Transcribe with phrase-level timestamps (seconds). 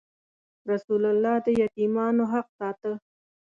[0.71, 2.91] رسول الله د یتیمانو حق ساته.